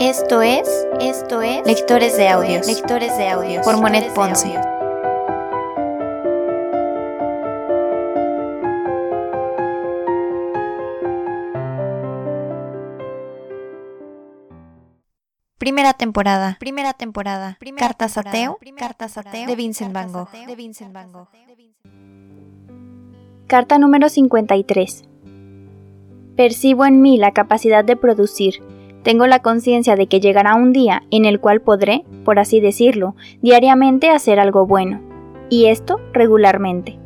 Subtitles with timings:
[0.00, 0.68] Esto es,
[1.00, 3.64] esto es Lectores de Audios, Lectores de Audios.
[3.64, 4.54] Por Monet Ponce.
[15.56, 21.10] Primera temporada, primera temporada, Cartas ateo, Cartas ateo de Vincent Van Gogh, de Vincent Van
[21.10, 21.28] Gogh.
[23.46, 25.04] Carta número 53.
[26.36, 28.62] Percibo en mí la capacidad de producir
[29.06, 33.14] tengo la conciencia de que llegará un día en el cual podré, por así decirlo,
[33.40, 35.00] diariamente hacer algo bueno,
[35.48, 36.98] y esto regularmente.